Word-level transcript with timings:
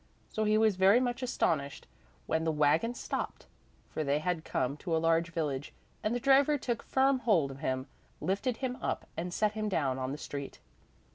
So 0.29 0.45
he 0.45 0.57
was 0.57 0.77
very 0.77 0.99
much 0.99 1.21
astonished 1.21 1.85
when 2.25 2.43
the 2.43 2.51
wagon 2.51 2.95
stopped, 2.95 3.45
for 3.91 4.03
they 4.03 4.17
had 4.17 4.43
come 4.43 4.75
to 4.77 4.95
a 4.95 4.97
large 4.97 5.31
village, 5.31 5.73
and 6.03 6.15
the 6.15 6.19
driver 6.19 6.57
took 6.57 6.81
firm 6.81 7.19
hold 7.19 7.51
of 7.51 7.59
him, 7.59 7.85
lifted 8.19 8.57
him 8.57 8.77
up 8.81 9.05
and 9.15 9.31
set 9.31 9.51
him 9.51 9.69
down 9.69 9.99
on 9.99 10.11
the 10.11 10.17
street. 10.17 10.59